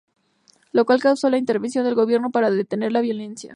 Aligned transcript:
Lo 0.71 0.85
cual 0.87 0.99
causó 0.99 1.29
la 1.29 1.37
intervención 1.37 1.85
del 1.85 1.93
gobierno 1.93 2.31
para 2.31 2.49
detener 2.49 2.91
la 2.91 3.01
violencia. 3.01 3.49